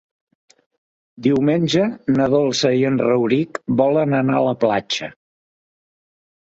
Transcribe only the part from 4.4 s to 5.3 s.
a la platja.